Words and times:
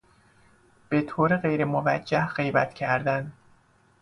بهطور 0.89 1.37
غیر 1.37 1.65
موجه 1.65 2.27
غیبت 2.27 2.73
کردن 2.73 3.33